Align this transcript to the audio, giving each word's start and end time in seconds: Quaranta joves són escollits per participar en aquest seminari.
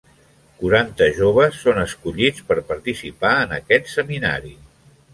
Quaranta 0.61 1.09
joves 1.17 1.59
són 1.67 1.83
escollits 1.83 2.49
per 2.49 2.59
participar 2.73 3.37
en 3.47 3.57
aquest 3.63 3.97
seminari. 3.97 4.57